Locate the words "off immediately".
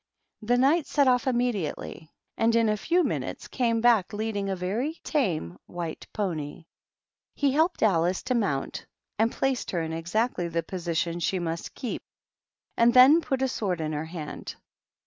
1.07-2.09